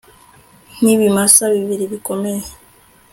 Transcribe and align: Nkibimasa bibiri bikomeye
Nkibimasa 0.77 1.43
bibiri 1.53 1.85
bikomeye 1.93 2.41